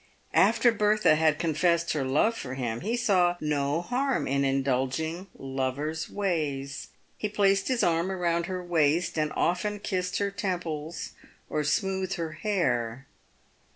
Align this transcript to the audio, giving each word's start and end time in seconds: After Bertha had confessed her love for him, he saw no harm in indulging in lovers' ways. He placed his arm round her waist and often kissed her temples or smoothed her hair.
After 0.33 0.71
Bertha 0.71 1.13
had 1.13 1.37
confessed 1.37 1.93
her 1.93 2.03
love 2.03 2.35
for 2.35 2.55
him, 2.55 2.81
he 2.81 2.97
saw 2.97 3.35
no 3.39 3.83
harm 3.83 4.27
in 4.27 4.43
indulging 4.43 5.27
in 5.37 5.55
lovers' 5.55 6.09
ways. 6.09 6.87
He 7.19 7.29
placed 7.29 7.67
his 7.67 7.83
arm 7.83 8.09
round 8.11 8.47
her 8.47 8.63
waist 8.63 9.15
and 9.19 9.31
often 9.35 9.77
kissed 9.79 10.17
her 10.17 10.31
temples 10.31 11.11
or 11.51 11.63
smoothed 11.63 12.15
her 12.15 12.31
hair. 12.31 13.05